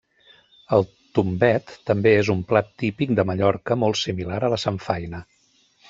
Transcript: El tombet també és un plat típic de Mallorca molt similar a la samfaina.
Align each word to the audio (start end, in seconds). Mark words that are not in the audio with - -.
El 0.77 0.85
tombet 1.17 1.75
també 1.91 2.15
és 2.23 2.33
un 2.37 2.41
plat 2.53 2.73
típic 2.85 3.15
de 3.21 3.29
Mallorca 3.33 3.79
molt 3.87 4.05
similar 4.05 4.43
a 4.49 4.55
la 4.57 4.63
samfaina. 4.67 5.27